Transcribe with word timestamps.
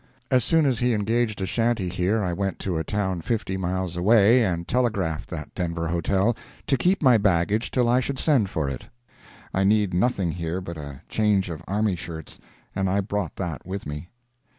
As 0.31 0.43
soon 0.43 0.65
as 0.65 0.79
he 0.79 0.95
engaged 0.95 1.41
a 1.41 1.45
shanty 1.45 1.87
here 1.87 2.23
I 2.23 2.33
went 2.33 2.57
to 2.61 2.75
a 2.75 2.83
town 2.83 3.21
fifty 3.21 3.55
miles 3.55 3.95
away 3.95 4.43
and 4.43 4.67
telegraphed 4.67 5.29
that 5.29 5.53
Denver 5.53 5.89
hotel 5.89 6.35
to 6.65 6.75
keep 6.75 7.03
my 7.03 7.19
baggage 7.19 7.69
till 7.69 7.87
I 7.87 7.99
should 7.99 8.17
send 8.17 8.49
for 8.49 8.67
it. 8.67 8.87
I 9.53 9.63
need 9.63 9.93
nothing 9.93 10.31
here 10.31 10.59
but 10.59 10.75
a 10.79 11.03
change 11.07 11.51
of 11.51 11.61
army 11.67 11.95
shirts, 11.95 12.39
and 12.75 12.89
I 12.89 12.99
brought 13.01 13.35
that 13.35 13.63
with 13.67 13.85
me. 13.85 14.09